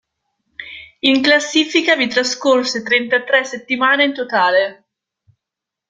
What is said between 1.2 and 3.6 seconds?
classifica vi trascorse trentatré